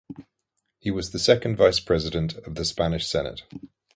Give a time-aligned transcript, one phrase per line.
[0.79, 3.43] He was the Second Vice-President of the Spanish Senate.